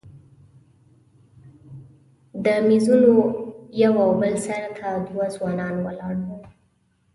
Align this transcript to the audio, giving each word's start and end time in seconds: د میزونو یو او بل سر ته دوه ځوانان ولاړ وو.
د 2.45 2.47
میزونو 2.67 3.11
یو 3.83 3.95
او 4.05 4.11
بل 4.21 4.33
سر 4.45 4.63
ته 4.77 4.87
دوه 5.07 5.25
ځوانان 5.35 5.75
ولاړ 5.85 6.15
وو. 6.27 6.37